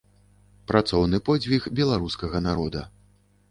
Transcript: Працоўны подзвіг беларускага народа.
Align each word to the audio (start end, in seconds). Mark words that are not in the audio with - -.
Працоўны 0.71 1.19
подзвіг 1.29 1.69
беларускага 1.81 2.43
народа. 2.49 2.81